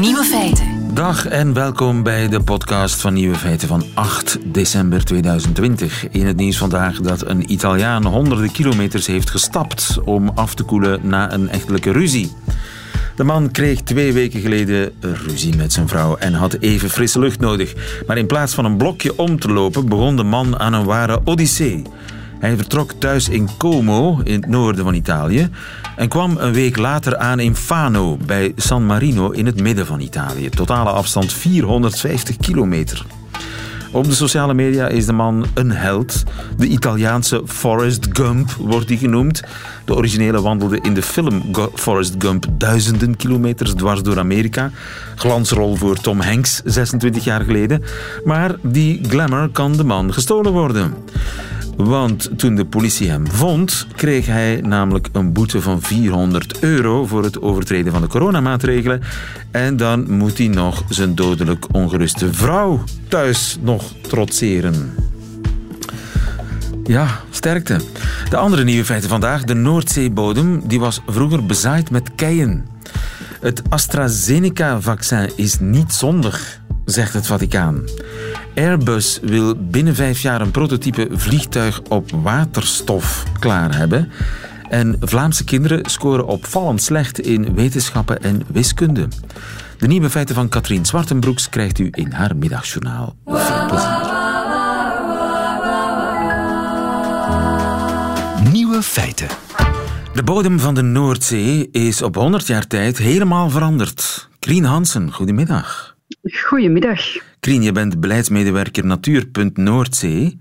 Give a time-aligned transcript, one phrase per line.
[0.00, 0.94] Nieuwe feiten.
[0.94, 6.08] Dag en welkom bij de podcast van Nieuwe Feiten van 8 december 2020.
[6.08, 11.00] In het nieuws vandaag dat een Italiaan honderden kilometers heeft gestapt om af te koelen
[11.02, 12.32] na een echtelijke ruzie.
[13.16, 17.40] De man kreeg twee weken geleden ruzie met zijn vrouw en had even frisse lucht
[17.40, 17.74] nodig.
[18.06, 21.20] Maar in plaats van een blokje om te lopen, begon de man aan een ware
[21.24, 21.82] odyssee.
[22.40, 25.48] Hij vertrok thuis in Como, in het noorden van Italië,
[25.96, 30.00] en kwam een week later aan in Fano, bij San Marino in het midden van
[30.00, 30.48] Italië.
[30.48, 33.04] Totale afstand 450 kilometer.
[33.92, 36.22] Op de sociale media is de man een held.
[36.56, 39.42] De Italiaanse Forrest Gump wordt hij genoemd.
[39.84, 41.42] De originele wandelde in de film
[41.74, 44.70] Forrest Gump duizenden kilometers dwars door Amerika.
[45.16, 47.82] Glansrol voor Tom Hanks 26 jaar geleden.
[48.24, 50.94] Maar die glamour kan de man gestolen worden.
[51.84, 57.22] Want toen de politie hem vond, kreeg hij namelijk een boete van 400 euro voor
[57.22, 59.02] het overtreden van de coronamaatregelen.
[59.50, 64.94] En dan moet hij nog zijn dodelijk ongeruste vrouw thuis nog trotseren.
[66.84, 67.80] Ja, sterkte.
[68.30, 69.44] De andere nieuwe feiten vandaag.
[69.44, 72.66] De Noordzeebodem die was vroeger bezaaid met keien.
[73.40, 76.59] Het AstraZeneca-vaccin is niet zondig,
[76.90, 77.82] zegt het Vaticaan.
[78.54, 84.12] Airbus wil binnen vijf jaar een prototype vliegtuig op waterstof klaar hebben.
[84.68, 89.08] En Vlaamse kinderen scoren opvallend slecht in wetenschappen en wiskunde.
[89.78, 93.14] De nieuwe feiten van Katrien Zwartenbroeks krijgt u in haar middagjournaal.
[93.26, 94.18] Veel plezier.
[98.52, 99.28] Nieuwe feiten.
[100.14, 104.28] De bodem van de Noordzee is op 100 jaar tijd helemaal veranderd.
[104.38, 105.89] Krien Hansen, goedemiddag.
[106.22, 107.00] Goedemiddag.
[107.40, 110.40] Krien, je bent beleidsmedewerker Natuurpunt Noordzee.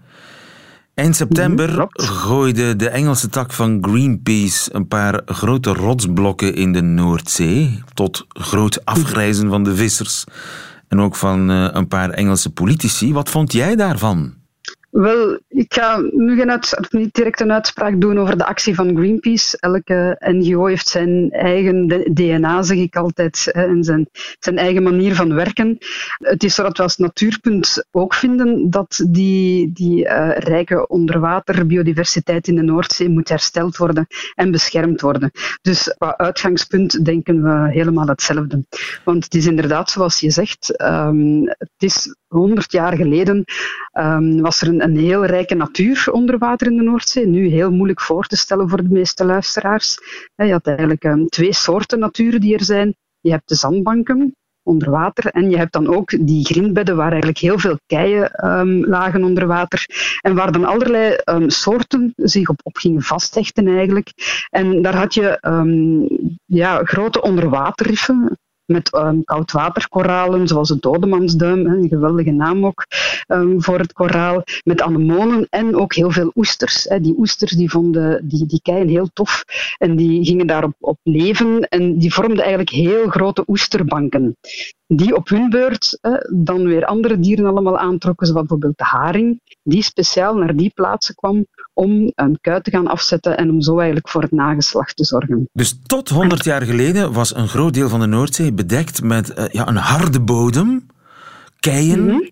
[0.93, 6.81] Eind september Mhm, gooide de Engelse tak van Greenpeace een paar grote rotsblokken in de
[6.81, 7.83] Noordzee.
[7.93, 10.23] Tot groot afgrijzen van de vissers
[10.87, 13.13] en ook van eh, een paar Engelse politici.
[13.13, 14.38] Wat vond jij daarvan?
[14.91, 18.95] Wel, ik ga nu geen uits- niet direct een uitspraak doen over de actie van
[18.97, 19.57] Greenpeace.
[19.59, 25.33] Elke NGO heeft zijn eigen DNA, zeg ik altijd, en zijn, zijn eigen manier van
[25.33, 25.77] werken.
[26.17, 31.65] Het is zo dat we als natuurpunt ook vinden dat die, die eh, rijke onderwater
[31.65, 35.31] biodiversiteit in de Noordzee moet hersteld worden en beschermd worden.
[35.61, 38.65] Dus qua uitgangspunt denken we helemaal hetzelfde.
[39.03, 43.43] Want het is inderdaad, zoals je zegt, ehm, het is 100 jaar geleden
[43.91, 47.27] ehm, was er een, heel rijke natuur onder water in de Noordzee.
[47.27, 49.97] Nu heel moeilijk voor te stellen voor de meeste luisteraars.
[50.35, 52.95] Je had eigenlijk ehm, twee soorten natuur die er zijn.
[53.19, 57.37] Je hebt de zandbanken onder water en je hebt dan ook die grindbedden waar eigenlijk
[57.37, 59.85] heel veel keien ehm, lagen onder water
[60.21, 61.15] en waar dan allerlei
[61.47, 64.09] soorten zich op, op gingen vasthechten eigenlijk.
[64.49, 65.37] En daar had je
[66.45, 68.37] ja, grote onderwaterriffen
[68.69, 72.85] met um, koudwaterkoralen, zoals het dodemansduim, een geweldige naam ook
[73.27, 76.83] um, voor het koraal, met anemonen en ook heel veel oesters.
[76.83, 76.99] Hè.
[76.99, 79.43] Die oesters die vonden die, die keien heel tof
[79.77, 84.37] en die gingen daarop op leven en die vormden eigenlijk heel grote oesterbanken.
[84.87, 85.99] Die op hun beurt
[86.45, 91.15] dan weer andere dieren allemaal aantrokken, zoals bijvoorbeeld de haring, die speciaal naar die plaatsen
[91.15, 95.05] kwam om een kuit te gaan afzetten en om zo eigenlijk voor het nageslacht te
[95.05, 95.49] zorgen.
[95.53, 99.45] Dus tot 100 jaar geleden was een groot deel van de Noordzee bedekt met eh,
[99.51, 100.85] ja, een harde bodem,
[101.59, 102.27] keien, Mhm.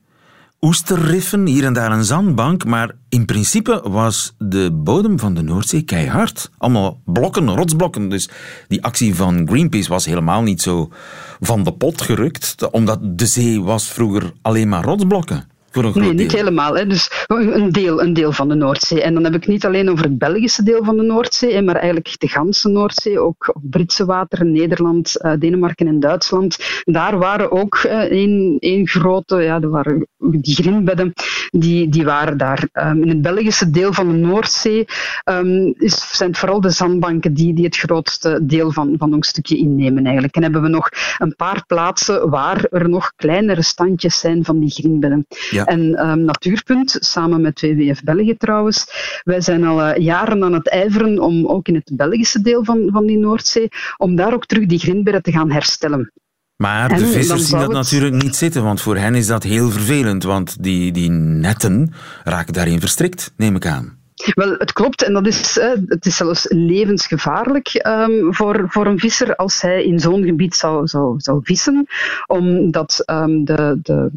[0.61, 2.65] oesterriffen, hier en daar een zandbank.
[2.65, 6.51] Maar in principe was de bodem van de Noordzee keihard.
[6.57, 8.09] Allemaal blokken, rotsblokken.
[8.09, 8.29] Dus
[8.67, 10.91] die actie van Greenpeace was helemaal niet zo
[11.39, 15.47] van de pot gerukt, omdat de zee was vroeger alleen maar rotsblokken.
[15.71, 16.39] Een Nee, niet deel.
[16.39, 16.77] helemaal.
[16.77, 16.87] Hè.
[16.87, 19.01] Dus een deel, een deel van de Noordzee.
[19.01, 22.19] En dan heb ik niet alleen over het Belgische deel van de Noordzee, maar eigenlijk
[22.19, 26.57] de ganse Noordzee, ook Britse wateren, Nederland, eh, Denemarken en Duitsland.
[26.83, 31.13] Daar waren ook eh, één, één grote, ja, er waren die grindbedden,
[31.49, 32.67] die, die waren daar.
[32.71, 34.85] Ehm, in het Belgische deel van de Noordzee
[35.23, 39.27] ehm, is, zijn het vooral de zandbanken die, die het grootste deel van, van ons
[39.27, 40.35] stukje innemen eigenlijk.
[40.35, 44.69] En hebben we nog een paar plaatsen waar er nog kleinere standjes zijn van die
[44.69, 45.25] grindbedden.
[45.49, 45.56] Ja.
[45.65, 48.85] En ehm, Natuurpunt, samen met WWF België trouwens,
[49.23, 52.89] wij zijn al eh, jaren aan het ijveren om ook in het Belgische deel van,
[52.91, 53.67] van die Noordzee,
[53.97, 56.11] om daar ook terug die grindbedden te gaan herstellen.
[56.55, 59.43] Maar En de vissers zien dat het- natuurlijk niet zitten, want voor hen is dat
[59.43, 61.93] heel vervelend, want die, die netten
[62.23, 63.96] raken daarin verstrikt, neem ik aan.
[64.25, 69.35] Wel, het klopt en dat is, het is zelfs levensgevaarlijk um, voor, voor een visser
[69.35, 71.87] als hij in zo'n gebied zou, zou, zou vissen,
[72.25, 74.09] omdat um, de, de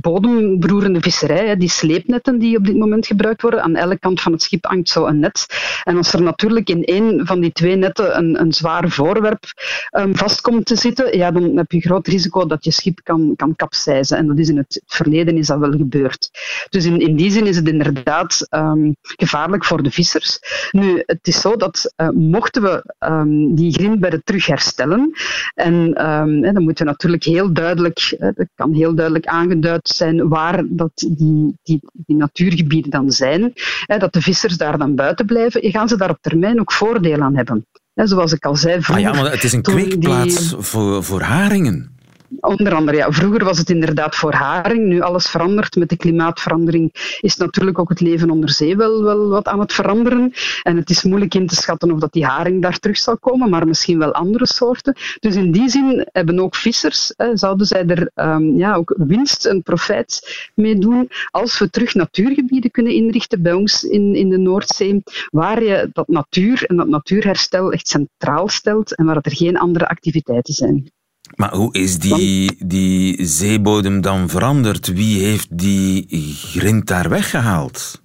[0.00, 4.42] bodembroerende visserij, die sleepnetten die op dit moment gebruikt worden, aan elke kant van het
[4.42, 5.46] schip hangt zo een net.
[5.84, 9.44] En als er natuurlijk in één van die twee netten een, een zwaar voorwerp
[9.90, 13.32] um, vast komt te zitten, ja, dan heb je groot risico dat je schip kan,
[13.36, 14.16] kan capseizen.
[14.16, 16.30] En dat is in het verleden is dat wel gebeurd.
[16.70, 18.48] Dus in, in die zin is het inderdaad
[19.00, 20.38] gevaarlijk voor de vissers.
[20.70, 25.10] Nu, het is zo dat uh, mochten we um, die grindbedden terug herstellen,
[25.54, 25.74] en
[26.10, 30.90] um, dan moeten we natuurlijk heel duidelijk, het kan heel duidelijk aangeduid zijn waar dat
[30.94, 33.52] die, die, die natuurgebieden dan zijn,
[33.98, 37.36] dat de vissers daar dan buiten blijven, gaan ze daar op termijn ook voordeel aan
[37.36, 37.66] hebben.
[37.94, 39.06] Zoals ik al zei vroeger.
[39.06, 40.62] Ah ja, maar het is een kweekplaats die...
[40.62, 41.95] voor, voor haringen.
[42.40, 43.12] Onder andere, ja.
[43.12, 44.86] Vroeger was het inderdaad voor haring.
[44.86, 45.76] Nu alles verandert.
[45.76, 49.72] Met de klimaatverandering is natuurlijk ook het leven onder zee wel, wel wat aan het
[49.72, 50.32] veranderen.
[50.62, 53.50] En het is moeilijk in te schatten of dat die haring daar terug zal komen,
[53.50, 54.96] maar misschien wel andere soorten.
[55.20, 59.62] Dus in die zin hebben ook vissers, zouden zij er um, ja, ook winst en
[59.62, 65.02] profijt mee doen als we terug natuurgebieden kunnen inrichten bij ons in, in de Noordzee,
[65.30, 69.88] waar je dat natuur en dat natuurherstel echt centraal stelt en waar er geen andere
[69.88, 70.90] activiteiten zijn.
[71.36, 74.86] Maar hoe is die, die zeebodem dan veranderd?
[74.86, 78.02] Wie heeft die grind daar weggehaald?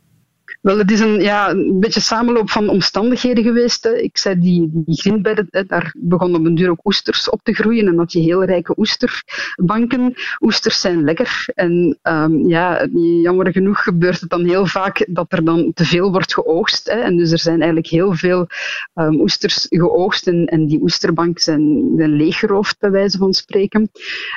[0.61, 3.83] Wel, het is een, ja, een beetje samenloop van omstandigheden geweest.
[3.83, 3.97] Hè.
[3.97, 7.87] Ik zei, die, die grindbedden, daar begonnen op een duur ook oesters op te groeien.
[7.87, 10.13] En dat je heel rijke oesterbanken.
[10.39, 11.45] Oesters zijn lekker.
[11.53, 12.87] En um, ja,
[13.21, 16.89] jammer genoeg gebeurt het dan heel vaak dat er dan te veel wordt geoogst.
[16.89, 16.99] Hè.
[16.99, 18.47] En dus er zijn eigenlijk heel veel
[18.95, 20.27] um, oesters geoogst.
[20.27, 23.89] En, en die oesterbanken zijn, zijn leeggeroofd, bij wijze van spreken.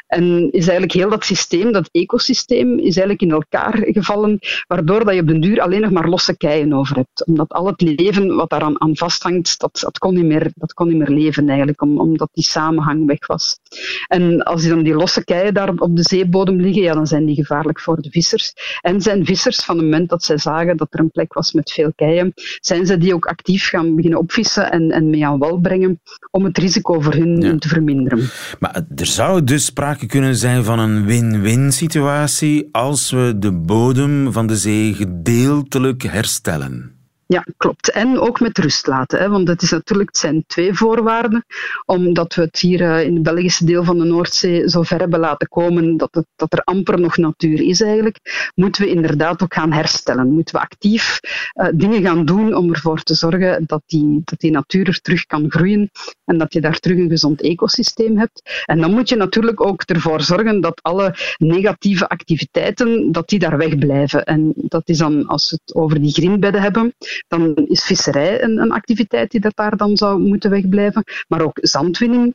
[0.07, 4.39] En is eigenlijk heel dat systeem, dat ecosysteem, is eigenlijk in elkaar gevallen.
[4.67, 7.27] Waardoor dat je op den duur alleen nog maar losse keien over hebt.
[7.27, 10.89] Omdat al het leven wat daaraan aan vasthangt, dat, dat, kon niet meer, dat kon
[10.89, 13.59] niet meer leven eigenlijk, omdat die samenhang weg was.
[14.07, 17.25] En als die dan die losse keien daar op de zeebodem liggen, ja, dan zijn
[17.25, 18.53] die gevaarlijk voor de vissers.
[18.81, 21.73] En zijn vissers, van het moment dat zij zagen dat er een plek was met
[21.73, 25.59] veel keien, zijn ze die ook actief gaan beginnen opvissen en, en mee aan wal
[25.59, 26.01] brengen
[26.31, 28.31] om het risico voor hun te verminderen.
[28.61, 34.33] Maar er zou dus sprake kunnen zijn van een win-win situatie als we de bodem
[34.33, 36.94] van de zee gedeeltelijk herstellen.
[37.27, 37.91] Ja, klopt.
[37.91, 39.19] En ook met rust laten.
[39.19, 39.29] Hè?
[39.29, 41.45] Want het, is natuurlijk, zijn twee voorwaarden.
[41.85, 45.21] Omdat we het hier uh, in het Belgische deel van de Noordzee zo ver hebben
[45.21, 49.73] laten komen dat, dat er amper nog natuur is eigenlijk, moeten we inderdaad ook gaan
[49.73, 50.33] herstellen.
[50.33, 51.21] Moeten we actief
[51.55, 55.27] uh, dingen gaan doen om ervoor te zorgen dat die, dat die natuur er terug
[55.27, 55.91] kan groeien
[56.25, 58.65] en dat je daar terug een gezond ecosysteem hebt.
[58.65, 63.57] En dan moet je natuurlijk ook ervoor zorgen dat alle negatieve activiteiten dat die daar
[63.57, 64.25] wegblijven.
[64.25, 66.95] En dat is dan, als we het over die grindbedden hebben,
[67.29, 71.05] dan is visserij een, een, activiteit die dat daar dan zou moeten wegblijven.
[71.29, 72.35] Maar ook zandwinning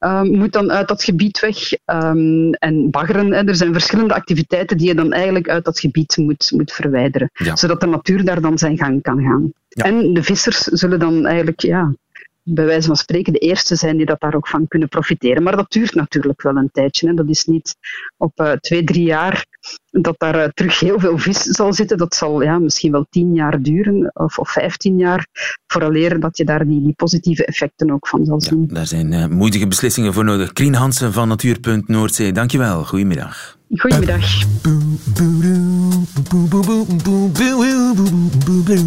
[0.00, 1.72] uh, moet dan uit dat gebied weg.
[1.84, 3.32] Um, en baggeren.
[3.32, 3.44] Hè.
[3.44, 7.30] Er zijn verschillende activiteiten die je dan eigenlijk uit dat gebied moet, moet verwijderen.
[7.54, 9.52] Zodat de natuur daar dan zijn gang kan gaan.
[9.68, 9.84] Ja.
[9.84, 11.94] En de vissers zullen dan eigenlijk ja,
[12.42, 15.42] bij wijze van spreken de eerste zijn die dat daar ook van kunnen profiteren.
[15.42, 17.08] Maar dat duurt natuurlijk wel een tijdje.
[17.08, 17.14] Hè.
[17.14, 17.76] Dat is niet
[18.16, 19.44] op uh, twee, drie jaar
[19.90, 21.98] dat daar uh, terug heel veel vis zal zitten.
[21.98, 25.26] Dat zal ja, misschien wel tien jaar duren, of, of vijftien jaar,
[25.66, 28.64] vooraleer dat je daar die, die positieve effecten ook van zal zien.
[28.68, 30.52] Ja, daar zijn uh, moedige beslissingen voor nodig.
[30.52, 32.84] Krien Hansen van Natuurpunt Noordzee, dankjewel.
[32.84, 33.58] Goedemiddag.
[33.76, 34.44] Goedemiddag.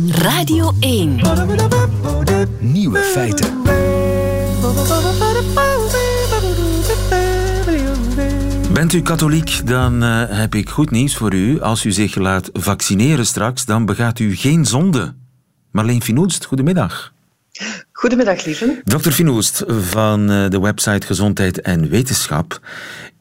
[0.08, 1.20] Radio 1.
[2.60, 3.62] Nieuwe feiten.
[8.84, 11.62] Bent u katholiek, dan uh, heb ik goed nieuws voor u.
[11.62, 15.14] Als u zich laat vaccineren straks, dan begaat u geen zonde.
[15.72, 17.14] Marleen Finoelst, goedemiddag.
[17.92, 18.82] Goedemiddag, lieve.
[18.84, 19.10] Dr.
[19.10, 22.60] Finoelst van uh, de website Gezondheid en Wetenschap.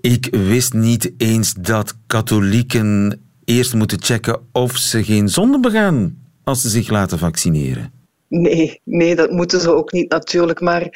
[0.00, 6.62] Ik wist niet eens dat katholieken eerst moeten checken of ze geen zonde begaan als
[6.62, 7.92] ze zich laten vaccineren.
[8.28, 10.61] Nee, nee, dat moeten ze ook niet natuurlijk.
[10.61, 10.88] Maar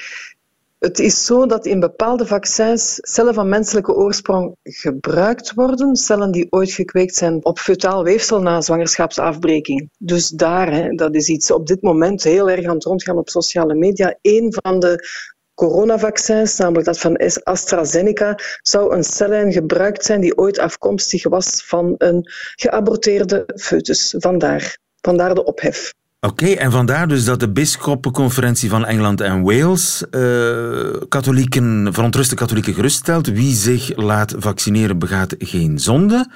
[0.78, 6.46] het is zo dat in bepaalde vaccins cellen van menselijke oorsprong gebruikt worden, cellen die
[6.50, 9.90] ooit gekweekt zijn op fetaal weefsel na zwangerschapsafbreking.
[9.98, 13.28] Dus daar, hè, dat is iets op dit moment heel erg aan het rondgaan op
[13.28, 14.18] sociale media.
[14.22, 15.04] Een van de
[15.54, 21.94] coronavaccins, namelijk dat van AstraZeneca, zou een cellijn gebruikt zijn die ooit afkomstig was van
[21.98, 24.14] een geaborteerde foetus.
[24.18, 25.92] Vandaar, vandaar de ophef.
[26.20, 32.74] Oké, en vandaar dus dat de bisschoppenconferentie van Engeland en Wales uh, katholieken, verontruste katholieken
[32.74, 33.26] geruststelt.
[33.26, 36.30] Wie zich laat vaccineren begaat geen zonde.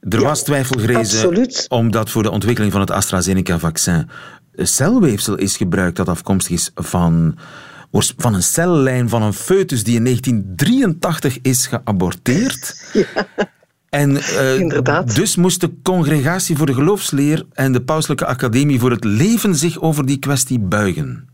[0.00, 1.66] Er was twijfel gerezen absoluut.
[1.68, 4.08] omdat voor de ontwikkeling van het AstraZeneca-vaccin
[4.52, 7.38] celweefsel is gebruikt dat afkomstig is van,
[8.16, 12.74] van een cellijn van een foetus die in 1983 is geaborteerd.
[12.92, 13.26] Ja.
[13.96, 19.04] En uh, dus moest de Congregatie voor de Geloofsleer en de Pauselijke Academie voor het
[19.04, 21.28] Leven zich over die kwestie buigen.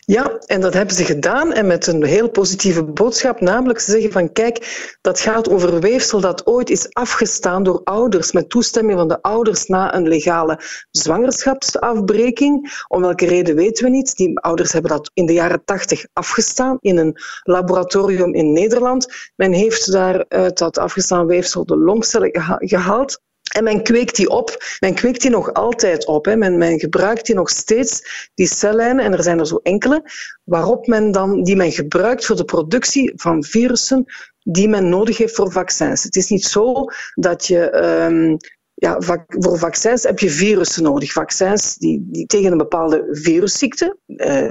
[0.00, 4.12] Ja, en dat hebben ze gedaan en met een heel positieve boodschap, namelijk ze zeggen
[4.12, 9.08] van kijk, dat gaat over weefsel dat ooit is afgestaan door ouders, met toestemming van
[9.08, 12.84] de ouders na een legale zwangerschapsafbreking.
[12.88, 14.16] Om welke reden weten we niet.
[14.16, 19.06] Die ouders hebben dat in de jaren tachtig afgestaan in een laboratorium in Nederland.
[19.36, 23.22] Men heeft daaruit dat afgestaan weefsel de longcellen gehaald.
[23.52, 24.76] En men kweekt die op.
[24.80, 26.24] Men kweekt die nog altijd op.
[26.24, 26.36] Hè.
[26.36, 28.02] Men, men gebruikt die nog steeds,
[28.34, 30.02] die cellijnen, en er zijn er zo enkele,
[30.44, 34.04] waarop men dan, die men gebruikt voor de productie van virussen
[34.44, 36.02] die men nodig heeft voor vaccins.
[36.02, 36.84] Het is niet zo
[37.14, 37.76] dat je...
[37.84, 38.36] Um,
[38.74, 38.96] ja,
[39.28, 41.12] voor vaccins heb je virussen nodig.
[41.12, 44.48] Vaccins die, die tegen een bepaalde virusziekte, eh,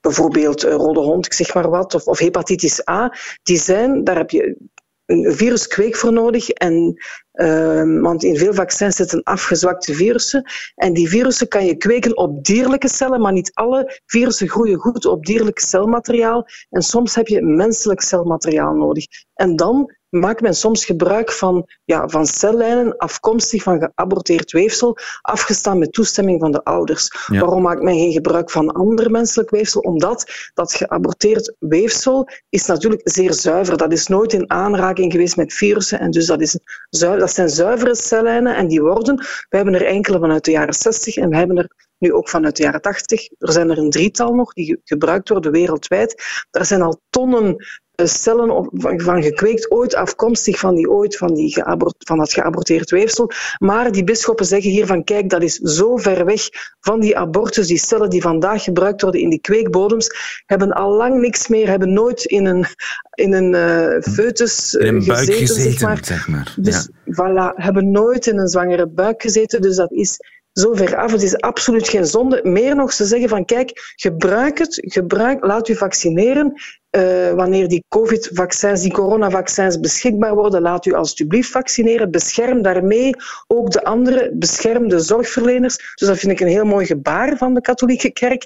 [0.00, 4.30] bijvoorbeeld rode hond, ik zeg maar wat, of, of hepatitis A, die zijn, daar heb
[4.30, 4.56] je
[5.06, 6.48] een viruskweek voor nodig.
[6.48, 10.44] En, uh, want in veel vaccins zitten afgezwakte virussen.
[10.74, 15.06] En die virussen kan je kweken op dierlijke cellen, maar niet alle virussen groeien goed
[15.06, 16.46] op dierlijk celmateriaal.
[16.70, 19.04] En soms heb je menselijk celmateriaal nodig.
[19.34, 25.78] En dan maakt men soms gebruik van, ja, van cellijnen afkomstig van geaborteerd weefsel, afgestaan
[25.78, 27.26] met toestemming van de ouders.
[27.26, 29.80] Waarom maakt men geen gebruik van ander menselijk weefsel?
[29.80, 33.76] Omdat dat geaborteerd weefsel is natuurlijk zeer zuiver.
[33.76, 36.58] Dat is nooit in aanraking geweest met virussen en dus dat, is
[36.90, 39.16] dat zijn zuivere cellijnen en die worden,
[39.48, 42.56] we hebben er enkele vanuit de jaren 60 en we hebben er nu ook vanuit
[42.56, 43.28] de jaren 80.
[43.38, 46.22] Er zijn er een drietal nog die gebruikt worden wereldwijd.
[46.50, 47.56] Er zijn al tonnen
[47.96, 51.62] cellen van, gekweekt, ooit afkomstig van, die, ooit van, die
[51.98, 53.30] van dat geaborteerd weefsel.
[53.58, 56.48] Maar die bisschoppen zeggen hier van kijk, dat is zo ver weg
[56.80, 60.10] van die abortus, die cellen die vandaag gebruikt worden in die kweekbodems,
[60.46, 62.66] hebben al lang niks meer, hebben nooit in een,
[63.14, 66.04] in een uh, foetus in een gezeten, gezeten, zeg maar.
[66.04, 66.54] Zeg maar.
[66.56, 70.18] Dus voilà, hebben nooit in een zwangere buik gezeten, dus dat is
[70.54, 71.12] zo ver af.
[71.12, 72.40] Het is absoluut geen zonde.
[72.42, 76.62] Meer nog, ze zeggen van kijk, gebruik het, gebruik, laat u vaccineren.
[76.96, 82.10] Uh, wanneer die covid-vaccins, die coronavaccins beschikbaar worden, laat u alstublieft vaccineren.
[82.10, 83.14] Bescherm daarmee
[83.46, 85.76] ook de andere beschermde zorgverleners.
[85.76, 88.44] Dus dat vind ik een heel mooi gebaar van de katholieke kerk.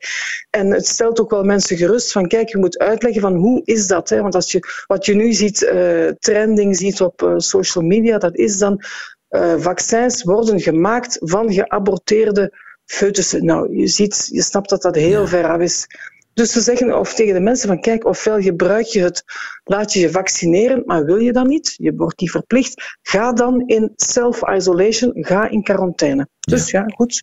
[0.51, 3.87] En het stelt ook wel mensen gerust van kijk, je moet uitleggen van hoe is
[3.87, 4.09] dat?
[4.09, 4.23] Hè?
[4.23, 8.37] Want als je, wat je nu ziet, uh, trending ziet op uh, social media, dat
[8.37, 8.83] is dan
[9.31, 12.53] uh, vaccins worden gemaakt van geaborteerde
[12.85, 13.45] foetussen.
[13.45, 15.87] Nou, je ziet, je snapt dat dat heel ver af is.
[16.35, 19.25] Dus ze zeggen of tegen de mensen van kijk, ofwel gebruik je het,
[19.65, 23.63] laat je je vaccineren, maar wil je dat niet, je wordt niet verplicht, ga dan
[23.67, 26.29] in self-isolation, ga in quarantaine.
[26.41, 27.23] Dus ja, goed.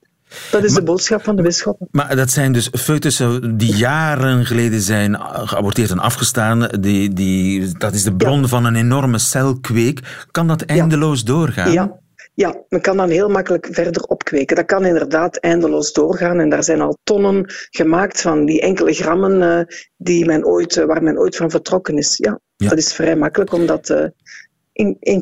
[0.52, 1.88] Dat is de boodschap van de bisschoppen.
[1.92, 6.68] Maar dat zijn dus foetussen die jaren geleden zijn geaborteerd en afgestaan.
[6.80, 10.26] Die, die, dat is de bron van een enorme celkweek.
[10.32, 11.72] Kan dat eindeloos doorgaan?
[11.72, 12.04] Ja.
[12.34, 14.56] Ja, men kan dan heel makkelijk verder opkweken.
[14.56, 16.40] Dat kan inderdaad eindeloos doorgaan.
[16.40, 20.86] En daar zijn al tonnen gemaakt van die enkele grammen uh, die men ooit, uh,
[20.86, 22.18] waar men ooit van vertrokken is.
[22.18, 24.06] Ja, dat is vrij makkelijk om dat uh,
[24.76, 25.22] in, in,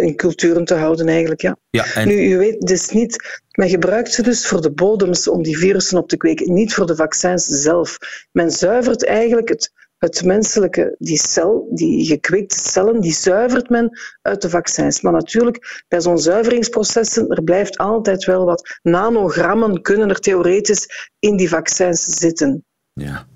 [0.00, 1.40] in culturen te houden eigenlijk.
[1.40, 1.56] Ja.
[1.70, 2.08] ja en...
[2.08, 5.98] Nu, u weet, dus niet, men gebruikt ze dus voor de bodems om die virussen
[5.98, 7.98] op te kweken, niet voor de vaccins zelf.
[8.32, 14.42] Men zuivert eigenlijk het het menselijke, die cel, die gekweekte cellen, die zuivert men uit
[14.42, 15.00] de vaccins.
[15.00, 21.36] Maar natuurlijk, bij zo'n zuiveringsprocessen, er blijft altijd wel wat nanogrammen kunnen er theoretisch in
[21.36, 22.64] die vaccins zitten.
[22.92, 23.26] Ja.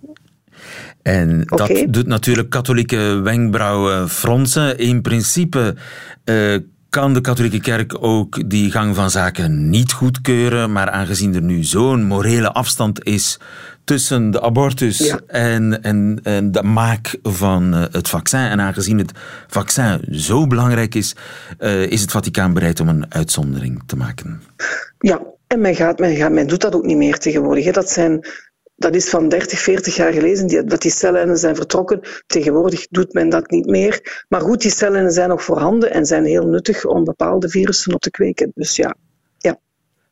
[1.05, 4.79] En dat doet natuurlijk katholieke wenkbrauwen fronsen.
[4.79, 5.75] In principe
[6.25, 6.57] uh,
[6.89, 11.65] kan de katholieke kerk ook die gang van zaken niet goedkeuren, maar aangezien er nu
[11.65, 13.39] zo'n morele afstand is
[13.85, 19.13] tussen de abortus en, en, en, de maak van uh, het vaccin, en aangezien het
[19.47, 21.17] vaccin zo belangrijk is,
[21.61, 24.43] uh, is het Vaticaan bereid om een uitzondering te maken.
[24.99, 27.65] Ja, en men, gaat, men, gaat, men doet dat ook niet meer tegenwoordig.
[27.65, 27.71] Hè.
[27.71, 28.27] Dat zijn
[28.77, 32.01] dat is van 30, 40 jaar geleden die, dat die cellijnen zijn vertrokken.
[32.27, 34.25] Tegenwoordig doet men dat niet meer.
[34.29, 38.01] Maar goed, die cellijnen zijn nog voorhanden en zijn heel nuttig om bepaalde virussen op
[38.01, 38.53] te kweken.
[38.55, 38.95] Dus ja.
[39.39, 39.59] ja.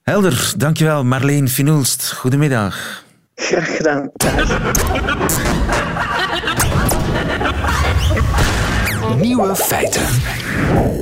[0.03, 2.13] Helder, dankjewel Marleen Finulst.
[2.13, 3.05] Goedemiddag.
[3.35, 4.11] Graag gedaan.
[9.21, 10.03] Nieuwe feiten.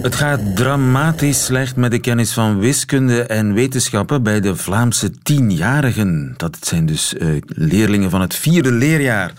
[0.02, 6.34] Het gaat dramatisch slecht met de kennis van wiskunde en wetenschappen bij de Vlaamse tienjarigen.
[6.36, 9.32] Dat zijn dus uh, leerlingen van het vierde leerjaar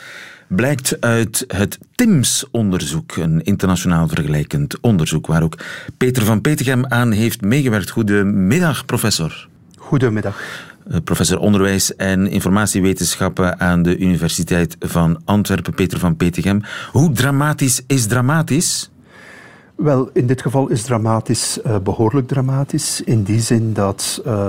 [0.48, 5.58] blijkt uit het TIMS-onderzoek, een internationaal vergelijkend onderzoek, waar ook
[5.98, 7.90] Peter van Petegem aan heeft meegewerkt.
[7.90, 9.48] Goedemiddag, professor.
[9.78, 10.42] Goedemiddag.
[10.90, 16.62] Eh, professor onderwijs en informatiewetenschappen aan de Universiteit van Antwerpen, Peter van Petegem.
[16.92, 18.90] Hoe dramatisch is dramatisch?
[19.82, 23.02] Wel, in dit geval is dramatisch uh, behoorlijk dramatisch.
[23.02, 24.48] In die zin dat uh,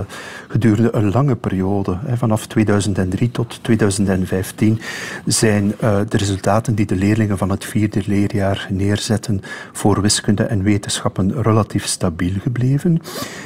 [0.48, 4.80] gedurende een lange periode, hè, vanaf 2003 tot 2015,
[5.26, 9.40] zijn uh, de resultaten die de leerlingen van het vierde leerjaar neerzetten
[9.72, 13.00] voor wiskunde en wetenschappen relatief stabiel gebleven.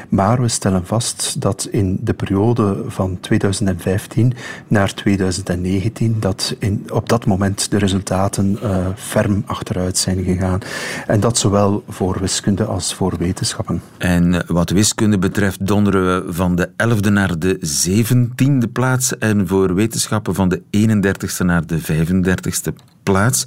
[0.08, 4.32] Maar we stellen vast dat in de periode van 2015
[4.68, 8.58] naar 2019, dat in, op dat moment de resultaten
[8.96, 10.60] ferm achteruit zijn gegaan.
[11.06, 13.82] En dat zowel voor wiskunde als voor wetenschappen.
[13.98, 19.74] En wat wiskunde betreft donderen we van de 11e naar de 17e plaats en voor
[19.74, 23.46] wetenschappen van de 31e naar de 35e plaats.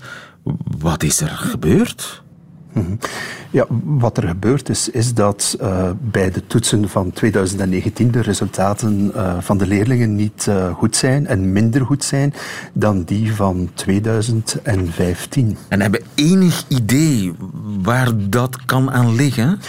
[0.79, 2.24] Wat is er gebeurd?
[2.74, 2.94] Mhm.
[3.52, 9.12] Ja, wat er gebeurd is, is dat uh, bij de toetsen van 2019 de resultaten
[9.16, 12.34] uh, van de leerlingen niet uh, goed zijn en minder goed zijn
[12.74, 15.58] dan die van 2015.
[15.68, 17.34] En hebben enig idee
[17.82, 19.60] waar dat kan aan liggen?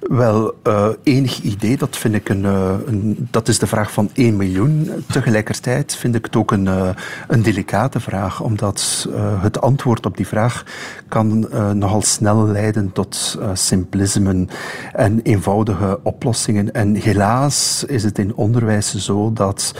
[0.00, 4.10] Wel, uh, enig idee, dat vind ik een, uh, een, Dat is de vraag van
[4.12, 4.90] 1 miljoen.
[5.12, 6.88] Tegelijkertijd vind ik het ook een, uh,
[7.28, 9.08] een delicate vraag, omdat
[9.40, 10.64] het antwoord op die vraag
[11.08, 14.48] kan nogal snel leiden tot simplismen
[14.92, 16.72] en eenvoudige oplossingen.
[16.72, 19.74] En helaas is het in onderwijs zo dat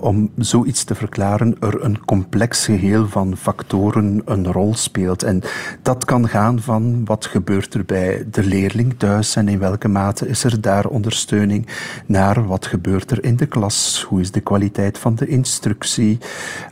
[0.00, 5.22] om zoiets te verklaren er een complex geheel van factoren een rol speelt.
[5.22, 5.42] En
[5.82, 10.28] dat kan gaan van wat gebeurt er bij de leerling thuis en in welke mate
[10.28, 11.66] is er daar ondersteuning
[12.06, 16.18] naar wat gebeurt er in de klas, hoe is de kwaliteit van de instructie,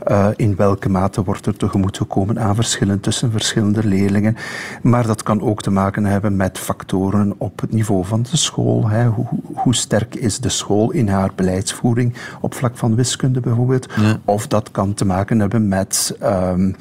[0.06, 4.36] uh, in welke mate wordt er tegemoet gekomen aan verschillen tussen verschillende leerlingen.
[4.82, 8.88] Maar dat kan ook te maken hebben met factoren op het niveau van de school.
[8.88, 9.06] Hè.
[9.06, 13.88] Hoe, hoe, sterk is de school in haar beleidsvoering op vlak van wiskunde bijvoorbeeld?
[13.96, 14.18] Ja.
[14.24, 16.76] Of dat kan te maken hebben met um,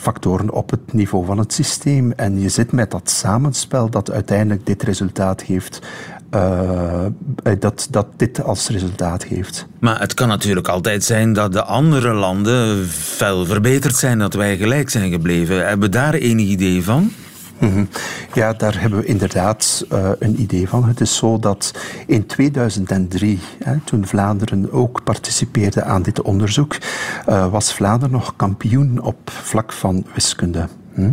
[0.00, 2.12] factoren op het niveau van het systeem.
[2.12, 5.78] En je zit met dat samenspel dat uiteindelijk dit resultaat heeft.
[6.34, 7.04] Uh,
[7.58, 9.66] dat, dat dit als resultaat geeft.
[9.80, 14.56] Maar het kan natuurlijk altijd zijn dat de andere landen fel verbeterd zijn, dat wij
[14.56, 15.66] gelijk zijn gebleven.
[15.66, 17.12] Hebben we daar enig idee van?
[17.58, 17.84] Mhm.
[18.34, 20.84] Ja, daar hebben we inderdaad uh, een idee van.
[20.84, 21.74] Het is zo dat
[22.06, 26.76] in 2003, hè, toen Vlaanderen ook participeerde aan dit onderzoek,
[27.28, 30.68] uh, was Vlaanderen nog kampioen op vlak van wiskunde.
[30.98, 31.12] Hm?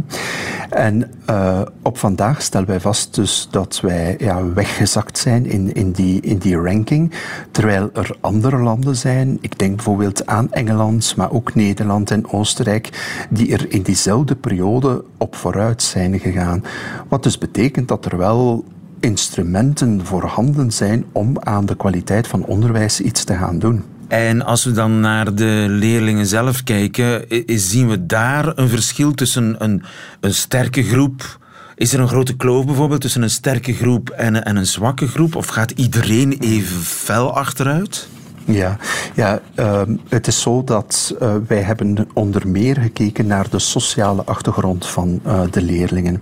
[0.69, 5.91] En uh, op vandaag stellen wij vast dus dat wij ja, weggezakt zijn in, in,
[5.91, 7.11] die, in die ranking,
[7.51, 12.89] terwijl er andere landen zijn, ik denk bijvoorbeeld aan Engeland, maar ook Nederland en Oostenrijk,
[13.29, 16.63] die er in diezelfde periode op vooruit zijn gegaan.
[17.07, 18.65] Wat dus betekent dat er wel
[18.99, 23.83] instrumenten voorhanden zijn om aan de kwaliteit van onderwijs iets te gaan doen.
[24.15, 29.55] En als we dan naar de leerlingen zelf kijken, zien we daar een verschil tussen
[29.57, 29.83] een,
[30.19, 31.39] een sterke groep.
[31.75, 35.35] Is er een grote kloof bijvoorbeeld tussen een sterke groep en, en een zwakke groep?
[35.35, 38.07] Of gaat iedereen even fel achteruit?
[38.45, 38.77] Ja,
[39.13, 44.23] ja uh, het is zo dat uh, wij hebben onder meer gekeken naar de sociale
[44.25, 46.21] achtergrond van uh, de leerlingen.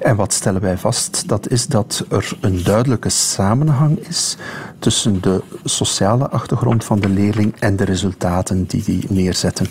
[0.00, 1.28] En wat stellen wij vast?
[1.28, 4.36] Dat is dat er een duidelijke samenhang is
[4.78, 9.66] tussen de sociale achtergrond van de leerling en de resultaten die die neerzetten.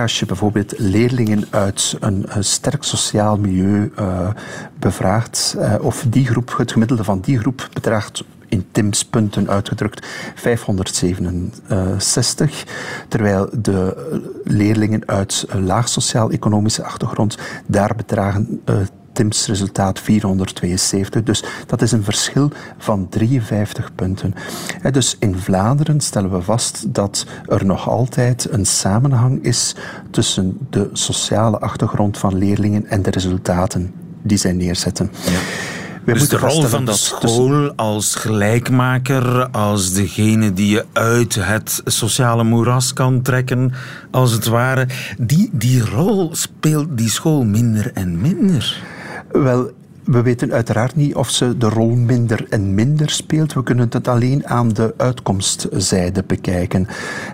[0.00, 3.92] Als je bijvoorbeeld leerlingen uit een, een sterk sociaal milieu
[4.78, 12.64] bevraagt, of die groep, het gemiddelde van die groep bedraagt in TIMS punten uitgedrukt 567,
[13.08, 13.96] terwijl de
[14.44, 18.76] leerlingen uit laag sociaal-economische achtergrond daar bedragen uh,
[19.18, 21.22] TIMS resultaat 472.
[21.22, 24.34] Dus dat is een verschil van 53 punten.
[24.92, 29.74] Dus in Vlaanderen stellen we vast dat er nog altijd een samenhang is
[30.10, 35.10] tussen de sociale achtergrond van leerlingen en de resultaten die zij neerzetten.
[35.24, 35.38] Ja.
[36.08, 41.82] We dus de rol van de school als gelijkmaker, als degene die je uit het
[41.84, 43.72] sociale moeras kan trekken,
[44.10, 44.86] als het ware,
[45.18, 48.82] die, die rol speelt die school minder en minder.
[49.32, 49.70] Wel,
[50.08, 53.52] we weten uiteraard niet of ze de rol minder en minder speelt.
[53.52, 56.86] We kunnen het alleen aan de uitkomstzijde bekijken.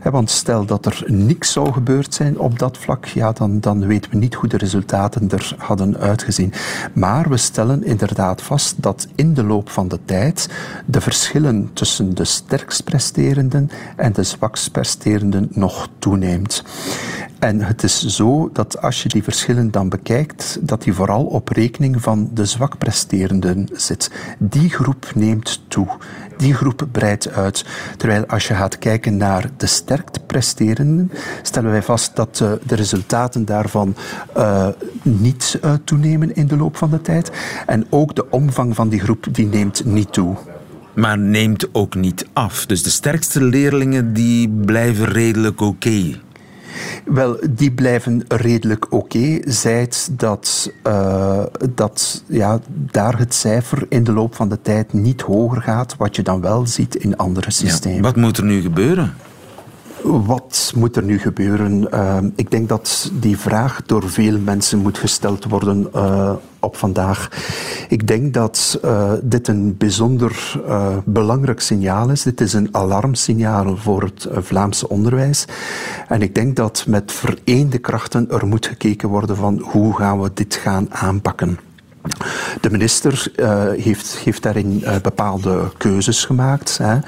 [0.02, 4.10] Want stel dat er niks zou gebeurd zijn op dat vlak, ja, dan, dan weten
[4.10, 6.52] we niet hoe de resultaten er hadden uitgezien.
[6.92, 10.48] Maar we stellen inderdaad vast dat in de loop van de tijd
[10.87, 16.62] de verschillen tussen de sterkst presterenden en de zwakst presterenden nog toeneemt.
[17.44, 21.48] En het is zo dat als je die verschillen dan bekijkt, dat die vooral op
[21.48, 24.11] rekening van de zwak presterenden zit.
[24.38, 25.88] Die groep neemt toe.
[26.37, 27.64] Die groep breidt uit.
[27.96, 31.11] Terwijl als je gaat kijken naar de sterk presterenden,
[31.42, 33.96] stellen wij vast dat uh, de resultaten daarvan
[34.37, 34.68] uh,
[35.02, 37.30] niet uh, toenemen in de loop van de tijd.
[37.66, 40.37] En ook de omvang van die groep die neemt niet toe.
[40.94, 42.66] Maar neemt ook niet af.
[42.66, 46.22] Dus de sterkste leerlingen die blijven redelijk oké.
[47.04, 48.94] Wel, die blijven redelijk oké.
[48.94, 51.42] Okay, zijt dat, uh,
[51.74, 56.16] dat ja, daar het cijfer in de loop van de tijd niet hoger gaat, wat
[56.16, 57.96] je dan wel ziet in andere systemen.
[57.96, 59.14] Ja, wat moet er nu gebeuren?
[60.04, 61.88] Wat moet er nu gebeuren?
[61.94, 67.28] Uh, ik denk dat die vraag door veel mensen moet gesteld worden uh, op vandaag.
[67.88, 70.60] Ik denk dat uh, dit een bijzonder
[71.04, 72.22] belangrijk signaal is.
[72.22, 75.44] Dit is een alarmsignaal voor het Vlaamse onderwijs.
[76.08, 80.30] En ik denk dat met vereende krachten er moet gekeken worden van hoe gaan we
[80.34, 81.58] dit gaan aanpakken.
[82.60, 86.78] De minister uh, heeft, heeft daarin uh, bepaalde keuzes gemaakt.
[86.78, 86.98] Hè.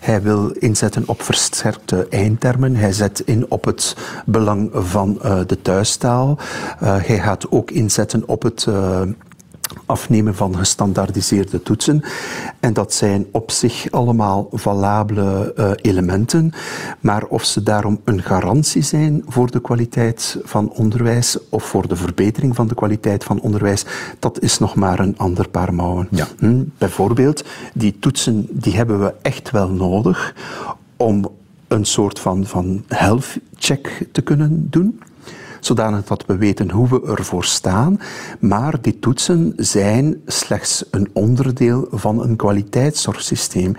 [0.00, 2.76] Hij wil inzetten op versterkte eindtermen.
[2.76, 6.38] Hij zet in op het belang van uh, de thuistaal.
[6.78, 8.66] hij gaat ook inzetten op het
[9.86, 12.02] afnemen van gestandaardiseerde toetsen.
[12.60, 16.52] En dat zijn op zich allemaal valabele uh, elementen.
[17.00, 21.96] Maar of ze daarom een garantie zijn voor de kwaliteit van onderwijs of voor de
[21.96, 23.84] verbetering van de kwaliteit van onderwijs,
[24.18, 26.08] dat is nog maar een ander paar mouwen.
[26.10, 26.26] Ja.
[26.38, 26.62] Hm?
[26.78, 30.34] Bijvoorbeeld, die toetsen die hebben we echt wel nodig
[30.96, 31.28] om
[31.68, 35.00] een soort van, van health check te kunnen doen
[35.66, 38.00] zodanig dat we weten hoe we ervoor staan.
[38.40, 43.76] Maar die toetsen zijn slechts een onderdeel van een kwaliteitszorgsysteem.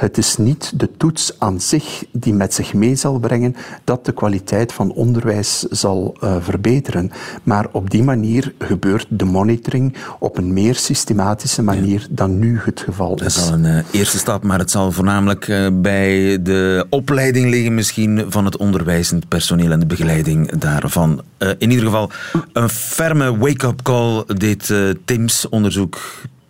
[0.00, 4.12] Het is niet de toets aan zich die met zich mee zal brengen dat de
[4.12, 7.10] kwaliteit van onderwijs zal uh, verbeteren.
[7.42, 12.06] Maar op die manier gebeurt de monitoring op een meer systematische manier ja.
[12.10, 13.20] dan nu het geval is.
[13.20, 17.50] Dat is al een uh, eerste stap, maar het zal voornamelijk uh, bij de opleiding
[17.50, 21.22] liggen misschien van het onderwijzend personeel en de begeleiding daarvan.
[21.58, 22.10] in ieder geval
[22.52, 26.00] een ferme wake-up call dit TIMS onderzoek.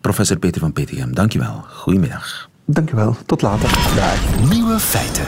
[0.00, 1.64] Professor Peter van Petegem, dankjewel.
[1.68, 2.49] Goedemiddag.
[2.64, 3.68] Dankjewel, tot later.
[3.96, 4.48] Dag.
[4.50, 5.26] Nieuwe feiten.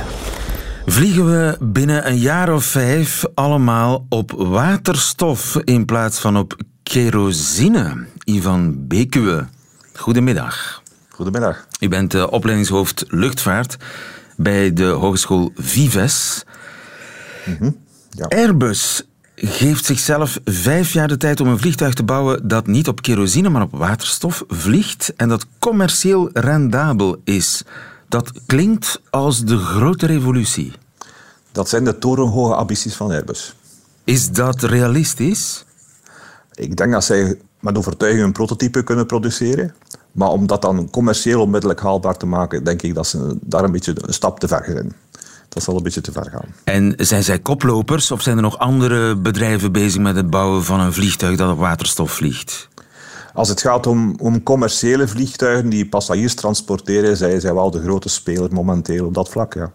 [0.87, 8.07] Vliegen we binnen een jaar of vijf allemaal op waterstof in plaats van op kerosine?
[8.25, 9.47] Ivan Bekuwe,
[9.95, 10.83] goedemiddag.
[11.09, 11.67] Goedemiddag.
[11.81, 13.77] U bent uh, opleidingshoofd luchtvaart
[14.37, 16.45] bij de Hogeschool Vives.
[17.45, 17.77] Mm -hmm.
[18.11, 18.27] ja.
[18.27, 19.03] Airbus
[19.45, 23.49] geeft zichzelf vijf jaar de tijd om een vliegtuig te bouwen dat niet op kerosine,
[23.49, 27.63] maar op waterstof vliegt en dat commercieel rendabel is.
[28.09, 30.73] Dat klinkt als de grote revolutie.
[31.53, 33.55] Dat zijn de torenhoge ambities van Airbus.
[34.05, 35.65] Is dat realistisch?
[36.55, 39.75] Ik denk dat zij met overtuiging een prototype kunnen produceren.
[40.13, 43.73] Maar om dat dan commercieel onmiddellijk haalbaar te maken, denk ik dat ze daar een
[43.73, 44.93] beetje een stap te ver zijn
[45.53, 46.55] dat zal een beetje te ver gaan.
[46.65, 50.81] En zijn zij koplopers of zijn er nog andere bedrijven bezig met het bouwen van
[50.81, 52.69] een vliegtuig dat op waterstof vliegt?
[53.35, 58.09] Als het gaat om, om commerciële vliegtuigen die passagiers transporteren, zijn zij wel de grote
[58.09, 59.55] speler momenteel op dat vlak.
[59.55, 59.73] Ja.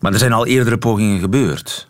[0.00, 1.88] Maar er zijn al eerdere pogingen gebeurd.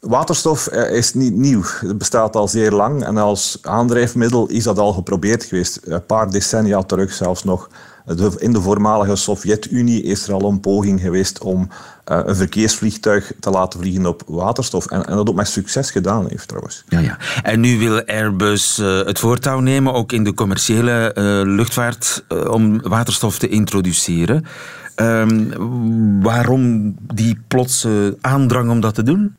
[0.00, 1.62] Waterstof eh, is niet nieuw.
[1.80, 5.80] Het bestaat al zeer lang en als aandrijfmiddel is dat al geprobeerd geweest.
[5.84, 7.68] Een paar decennia terug zelfs nog.
[8.38, 11.68] In de voormalige Sovjet-Unie is er al een poging geweest om
[12.06, 14.86] een verkeersvliegtuig te laten vliegen op waterstof.
[14.86, 16.84] En, en dat ook met succes gedaan heeft trouwens.
[16.88, 17.18] Ja, ja.
[17.42, 22.82] En nu wil Airbus uh, het voortouw nemen, ook in de commerciële uh, luchtvaart, om
[22.82, 24.44] waterstof te introduceren.
[24.96, 29.36] Um, waarom die plotse aandrang om dat te doen?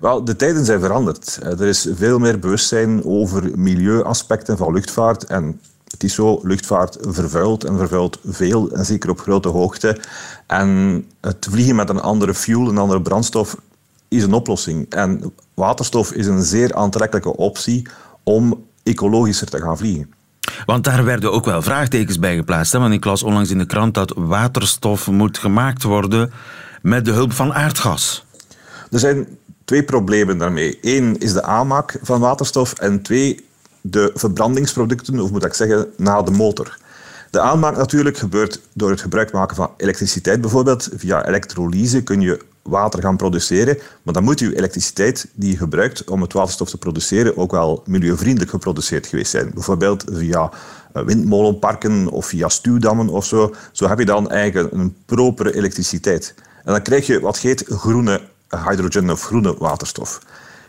[0.00, 1.38] Wel, de tijden zijn veranderd.
[1.42, 5.24] Er is veel meer bewustzijn over milieuaspecten van luchtvaart.
[5.24, 5.60] En
[6.02, 10.00] het is zo, luchtvaart vervuilt en vervuilt veel, en zeker op grote hoogte.
[10.46, 13.56] En het vliegen met een andere fuel, een andere brandstof,
[14.08, 14.90] is een oplossing.
[14.90, 17.86] En waterstof is een zeer aantrekkelijke optie
[18.22, 20.12] om ecologischer te gaan vliegen.
[20.66, 22.72] Want daar werden ook wel vraagtekens bij geplaatst.
[22.72, 22.78] Hè?
[22.78, 26.32] Want ik las onlangs in de krant dat waterstof moet gemaakt worden
[26.82, 28.24] met de hulp van aardgas.
[28.90, 29.26] Er zijn
[29.64, 30.78] twee problemen daarmee.
[30.80, 33.44] Eén is de aanmaak van waterstof en twee
[33.82, 36.78] de verbrandingsproducten, of moet ik zeggen, na de motor.
[37.30, 40.88] De aanmaak natuurlijk gebeurt door het gebruik maken van elektriciteit bijvoorbeeld.
[40.96, 46.04] Via elektrolyse kun je water gaan produceren, maar dan moet je elektriciteit die je gebruikt
[46.10, 49.50] om het waterstof te produceren ook wel milieuvriendelijk geproduceerd geweest zijn.
[49.54, 50.50] Bijvoorbeeld via
[50.92, 53.54] eh, windmolenparken of via stuwdammen of zo.
[53.72, 56.34] Zo heb je dan eigenlijk een propere elektriciteit.
[56.64, 58.20] En dan krijg je wat heet groene
[58.68, 60.20] hydrogen of groene waterstof.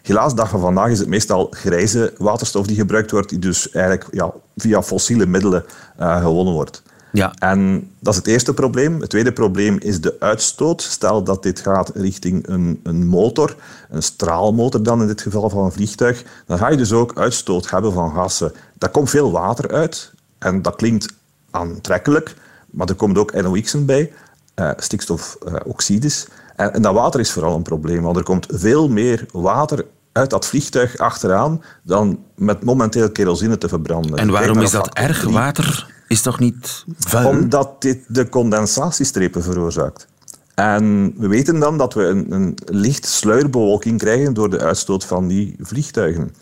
[0.04, 4.08] Helaas, dag van vandaag is het meestal grijze waterstof die gebruikt wordt, die dus eigenlijk
[4.12, 5.66] ja, via fossiele middelen
[6.00, 6.84] uh, gewonnen wordt.
[7.12, 7.34] Ja.
[7.34, 9.00] En dat is het eerste probleem.
[9.00, 10.82] Het tweede probleem is de uitstoot.
[10.82, 13.56] Stel dat dit gaat richting een, een motor,
[13.90, 17.70] een straalmotor dan in dit geval van een vliegtuig, dan ga je dus ook uitstoot
[17.70, 18.54] hebben van gassen.
[18.74, 21.14] Daar komt veel water uit en dat klinkt
[21.52, 22.36] aantrekkelijk,
[22.70, 24.12] maar er komt ook NOx'en bij,
[24.56, 26.28] uh, stikstofoxides.
[26.56, 30.30] En, en dat water is vooral een probleem, want er komt veel meer water uit
[30.30, 34.18] dat vliegtuig achteraan dan met momenteel kerosine te verbranden.
[34.18, 35.24] En waarom is dat erg?
[35.24, 37.28] Water is toch niet vuil?
[37.28, 40.08] Omdat dit de condensatiestrepen veroorzaakt.
[40.56, 45.28] En we weten dan dat we een, een licht sluierbewolking krijgen door de uitstoot van
[45.28, 46.36] die vliegtuigen.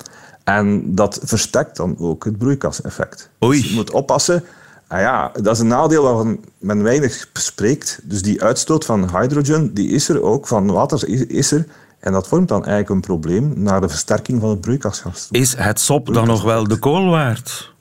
[0.43, 3.29] En dat versterkt dan ook het broeikaseffect.
[3.43, 3.61] Oei.
[3.61, 4.43] Dus je moet oppassen.
[4.91, 7.99] Ah ja, dat is een nadeel waarvan men weinig spreekt.
[8.03, 11.65] Dus die uitstoot van hydrogen, die is er ook, van water is er.
[11.99, 15.27] En dat vormt dan eigenlijk een probleem naar de versterking van het broeikasgas.
[15.31, 17.73] Is het sop dan nog wel de kool waard?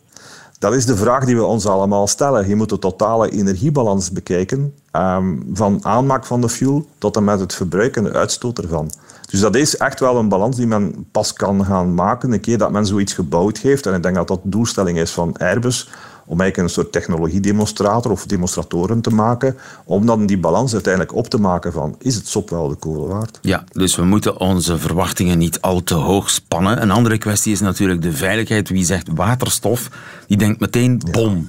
[0.58, 2.48] Dat is de vraag die we ons allemaal stellen.
[2.48, 7.40] Je moet de totale energiebalans bekijken, ehm, van aanmaak van de fuel tot en met
[7.40, 8.90] het verbruik en de uitstoot ervan.
[9.30, 12.58] Dus dat is echt wel een balans die men pas kan gaan maken een keer
[12.58, 13.86] dat men zoiets gebouwd heeft.
[13.86, 15.88] En ik denk dat dat de doelstelling is van Airbus,
[16.30, 21.28] om eigenlijk een soort technologiedemonstrator of demonstratoren te maken, om dan die balans uiteindelijk op
[21.28, 23.38] te maken van is het sop wel de kolen waard?
[23.42, 26.82] Ja, dus we moeten onze verwachtingen niet al te hoog spannen.
[26.82, 28.68] Een andere kwestie is natuurlijk de veiligheid.
[28.68, 29.88] Wie zegt waterstof,
[30.26, 31.48] die denkt meteen bom.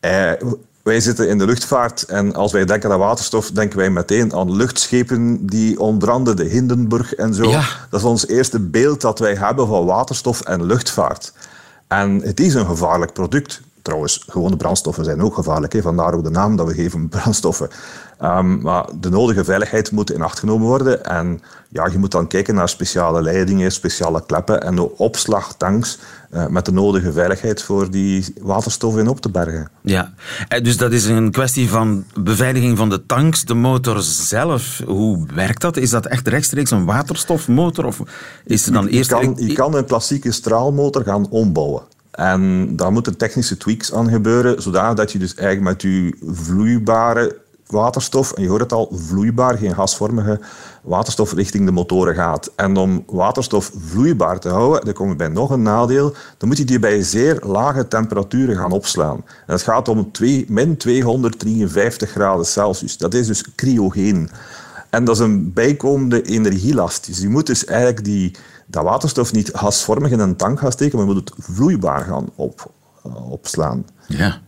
[0.00, 0.32] Eh,
[0.82, 4.56] wij zitten in de luchtvaart en als wij denken aan waterstof, denken wij meteen aan
[4.56, 7.48] luchtschepen die ontbranden, de Hindenburg en zo.
[7.48, 7.64] Ja.
[7.90, 11.32] Dat is ons eerste beeld dat wij hebben van waterstof en luchtvaart.
[11.86, 13.62] En het is een gevaarlijk product.
[13.84, 15.72] Trouwens, gewone brandstoffen zijn ook gevaarlijk.
[15.72, 15.82] Hè?
[15.82, 17.68] Vandaar ook de naam dat we geven, brandstoffen.
[18.22, 21.04] Um, maar de nodige veiligheid moet in acht genomen worden.
[21.04, 25.98] En ja, je moet dan kijken naar speciale leidingen, speciale kleppen en de opslagtanks
[26.30, 29.70] uh, met de nodige veiligheid voor die waterstof in op te bergen.
[29.80, 30.12] Ja,
[30.62, 34.82] dus dat is een kwestie van beveiliging van de tanks, de motor zelf.
[34.86, 35.76] Hoe werkt dat?
[35.76, 37.84] Is dat echt rechtstreeks een waterstofmotor?
[37.84, 38.00] Of
[38.44, 39.10] is er dan je, eerst...
[39.10, 41.82] Kan, je kan een klassieke straalmotor gaan ombouwen.
[42.14, 48.32] En daar moeten technische tweaks aan gebeuren, zodat je dus eigenlijk met je vloeibare waterstof,
[48.32, 50.40] en je hoort het al, vloeibaar, geen gasvormige
[50.82, 52.52] waterstof richting de motoren gaat.
[52.56, 56.58] En om waterstof vloeibaar te houden, dan kom je bij nog een nadeel, dan moet
[56.58, 59.16] je die bij zeer lage temperaturen gaan opslaan.
[59.46, 62.96] En het gaat om 2, min 253 graden Celsius.
[62.96, 64.30] Dat is dus cryogeen.
[64.90, 67.06] En dat is een bijkomende energielast.
[67.06, 70.98] Dus je moet dus eigenlijk die, dat waterstof niet gasvormig in een tank gaan steken,
[70.98, 72.70] maar moet het vloeibaar gaan op,
[73.06, 73.84] uh, opslaan.
[74.08, 74.40] Ja.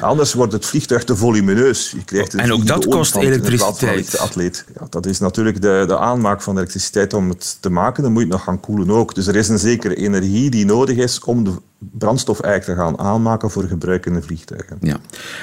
[0.00, 1.90] Anders wordt het vliegtuig te volumineus.
[1.90, 4.18] Je krijgt en ook dat kost elektriciteit.
[4.18, 4.64] Atleet.
[4.78, 8.02] Ja, dat is natuurlijk de, de aanmaak van de elektriciteit om het te maken.
[8.02, 9.14] Dan moet je het nog gaan koelen ook.
[9.14, 12.98] Dus er is een zekere energie die nodig is om de brandstof eigenlijk te gaan
[12.98, 14.76] aanmaken voor gebruik in de vliegtuigen.
[14.80, 14.96] Ja.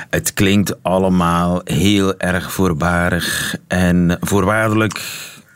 [0.09, 5.01] Het klinkt allemaal heel erg voorbarig en voorwaardelijk.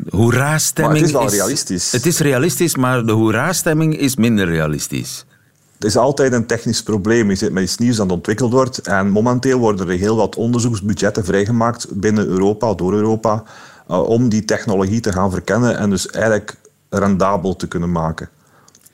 [0.09, 1.91] Hoera-stemming het is wel realistisch.
[1.91, 5.25] Het is realistisch, maar de hoera-stemming is minder realistisch.
[5.73, 7.29] Het is altijd een technisch probleem.
[7.29, 8.77] Je zit met iets nieuws dat ontwikkeld wordt.
[8.77, 13.43] En momenteel worden er heel wat onderzoeksbudgetten vrijgemaakt binnen Europa, door Europa,
[13.89, 16.55] uh, om die technologie te gaan verkennen en dus eigenlijk
[16.89, 18.29] rendabel te kunnen maken.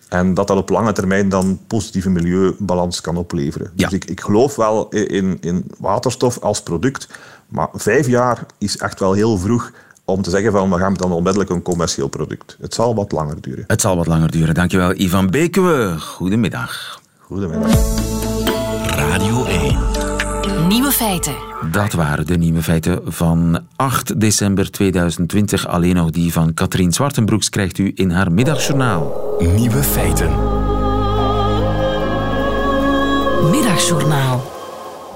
[0.09, 3.71] En dat dat op lange termijn dan positieve milieubalans kan opleveren.
[3.75, 3.87] Ja.
[3.87, 7.07] Dus ik, ik geloof wel in, in waterstof als product.
[7.47, 9.71] Maar vijf jaar is echt wel heel vroeg
[10.09, 12.57] om te zeggen van we gaan dan onmiddellijk een commercieel product.
[12.61, 13.63] Het zal wat langer duren.
[13.67, 14.53] Het zal wat langer duren.
[14.53, 15.95] Dankjewel, Ivan Beekwe.
[15.99, 17.01] Goedemiddag.
[17.19, 17.71] Goedemiddag.
[18.85, 19.77] Radio 1.
[20.67, 21.33] Nieuwe feiten.
[21.71, 25.67] Dat waren de nieuwe feiten van 8 december 2020.
[25.67, 29.35] Alleen nog die van Katrien Zwartenbroeks krijgt u in haar middagjournaal.
[29.39, 30.29] Nieuwe feiten.
[33.51, 34.56] Middagjournaal.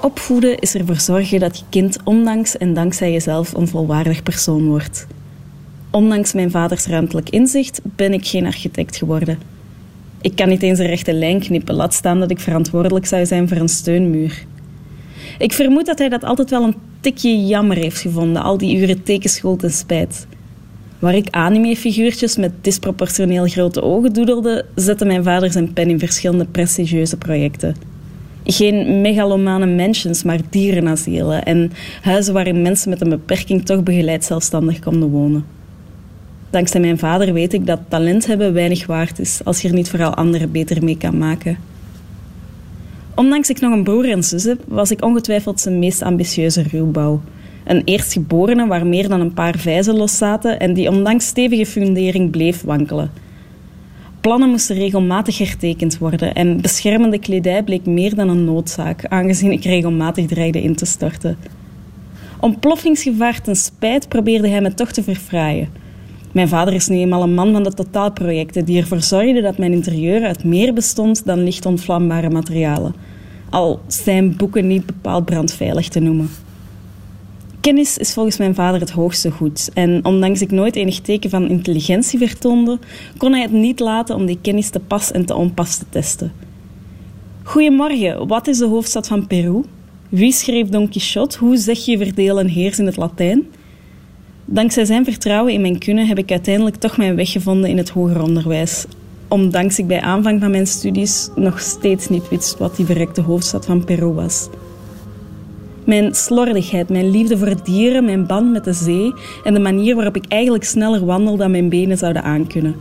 [0.02, 5.06] Opvoeden is ervoor zorgen dat je kind ondanks en dankzij jezelf een volwaardig persoon wordt.
[5.90, 9.38] Ondanks mijn vaders ruimtelijk inzicht ben ik geen architect geworden.
[10.20, 13.48] Ik kan niet eens een rechte lijn knippen, laat staan dat ik verantwoordelijk zou zijn
[13.48, 14.44] voor een steunmuur.
[15.38, 19.02] Ik vermoed dat hij dat altijd wel een tikje jammer heeft gevonden, al die uren
[19.02, 20.26] tekenschool ten spijt.
[20.98, 26.46] Waar ik anime-figuurtjes met disproportioneel grote ogen doedelde, zette mijn vader zijn pen in verschillende
[26.46, 27.91] prestigieuze projecten.
[28.44, 34.78] Geen megalomane mansions, maar dierenasielen en huizen waarin mensen met een beperking toch begeleid zelfstandig
[34.78, 35.44] konden wonen.
[36.50, 39.90] Dankzij mijn vader weet ik dat talent hebben weinig waard is als je er niet
[39.90, 41.56] vooral anderen beter mee kan maken.
[43.14, 47.20] Ondanks ik nog een broer en zus heb, was ik ongetwijfeld zijn meest ambitieuze ruwbouw.
[47.64, 52.30] Een eerstgeborene waar meer dan een paar vijzen los zaten en die ondanks stevige fundering
[52.30, 53.10] bleef wankelen.
[54.22, 59.64] Plannen moesten regelmatig hertekend worden en beschermende kledij bleek meer dan een noodzaak, aangezien ik
[59.64, 61.36] regelmatig dreigde in te storten.
[62.40, 65.68] Ontploffingsgevaar ten spijt probeerde hij me toch te verfraaien.
[66.32, 69.72] Mijn vader is nu eenmaal een man van de totaalprojecten die ervoor zorgde dat mijn
[69.72, 72.94] interieur uit meer bestond dan licht ontvlambare materialen.
[73.50, 76.30] Al zijn boeken niet bepaald brandveilig te noemen.
[77.62, 79.70] Kennis is volgens mijn vader het hoogste goed.
[79.74, 82.78] En ondanks ik nooit enig teken van intelligentie vertoonde,
[83.16, 86.32] kon hij het niet laten om die kennis te pas en te onpas te testen.
[87.42, 89.62] Goedemorgen, wat is de hoofdstad van Peru?
[90.08, 91.38] Wie schreef Don Quixote?
[91.38, 93.46] Hoe zeg je verdeel en heers in het Latijn?
[94.44, 97.90] Dankzij zijn vertrouwen in mijn kunnen heb ik uiteindelijk toch mijn weg gevonden in het
[97.90, 98.84] hoger onderwijs.
[99.28, 103.66] Ondanks ik bij aanvang van mijn studies nog steeds niet wist wat die verrekte hoofdstad
[103.66, 104.48] van Peru was.
[105.84, 109.12] Mijn slordigheid, mijn liefde voor dieren, mijn band met de zee
[109.44, 112.76] en de manier waarop ik eigenlijk sneller wandel dan mijn benen zouden aankunnen.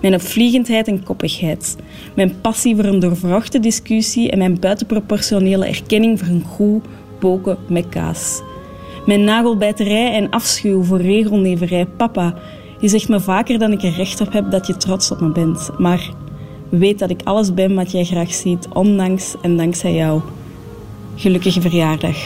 [0.00, 1.76] Mijn opvliegendheid en koppigheid.
[2.14, 6.84] Mijn passie voor een doorvrochte discussie en mijn buitenproportionele erkenning voor een goed
[7.18, 8.42] poken met kaas.
[9.06, 11.86] Mijn nagelbijterij en afschuw voor regelneverij.
[11.86, 12.34] Papa,
[12.80, 15.32] je zegt me vaker dan ik er recht op heb dat je trots op me
[15.32, 15.70] bent.
[15.78, 16.10] Maar
[16.68, 20.20] weet dat ik alles ben wat jij graag ziet, ondanks en dankzij jou.
[21.22, 22.16] Gelukkige verjaardag.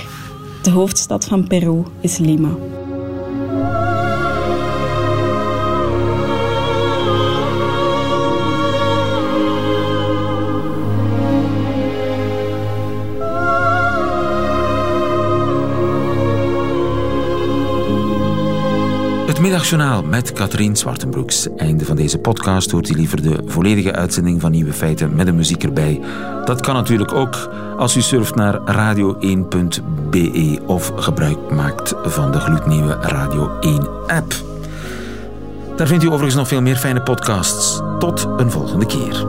[0.63, 2.57] De hoofdstad van Peru is Lima.
[19.47, 21.49] Middagjournaal met Katrien Zwartenbroeks.
[21.57, 25.33] Einde van deze podcast hoort u liever de volledige uitzending van Nieuwe Feiten met de
[25.33, 26.01] muziek erbij.
[26.45, 32.99] Dat kan natuurlijk ook als u surft naar radio1.be of gebruik maakt van de gloednieuwe
[33.01, 34.35] Radio 1 app.
[35.77, 37.81] Daar vindt u overigens nog veel meer fijne podcasts.
[37.99, 39.27] Tot een volgende keer.